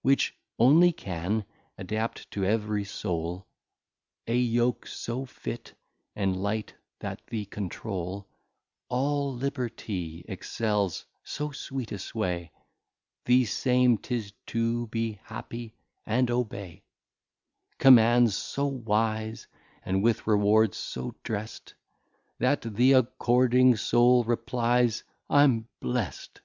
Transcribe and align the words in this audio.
Which 0.00 0.34
only 0.58 0.92
can 0.92 1.44
adapt 1.76 2.30
to 2.30 2.42
ev'ry 2.42 2.84
Soul 2.84 3.46
A 4.26 4.34
Yoke 4.34 4.86
so 4.86 5.26
fit 5.26 5.74
and 6.16 6.42
light, 6.42 6.72
that 7.00 7.20
the 7.26 7.44
Controle 7.44 8.26
All 8.88 9.34
Liberty 9.34 10.24
excels; 10.26 11.04
so 11.22 11.50
sweet 11.50 11.92
a 11.92 11.98
Sway, 11.98 12.50
The 13.26 13.44
same 13.44 13.98
'tis 13.98 14.32
to 14.46 14.86
be 14.86 15.20
Happy, 15.24 15.74
and 16.06 16.30
Obey; 16.30 16.82
Commands 17.76 18.34
so 18.34 18.64
Wise 18.66 19.48
and 19.84 20.02
with 20.02 20.26
Rewards 20.26 20.78
so 20.78 21.14
drest 21.22 21.74
That 22.38 22.62
the 22.62 22.94
according 22.94 23.76
Soul 23.76 24.24
replys, 24.24 25.02
I'm 25.28 25.68
Blest. 25.80 26.40